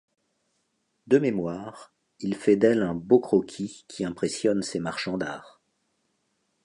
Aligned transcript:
De 1.05 1.19
mémoire, 1.19 1.93
il 2.21 2.33
fait 2.33 2.55
d'elle 2.55 2.81
un 2.81 2.95
beau 2.95 3.19
croquis 3.19 3.85
qui 3.87 4.03
impressionne 4.03 4.63
ses 4.63 4.79
marchands 4.79 5.19
d'art. 5.19 5.61